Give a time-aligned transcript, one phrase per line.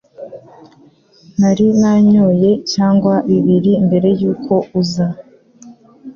[1.39, 5.05] Nari nanyoye cyangwa bibiri mbere yuko uza.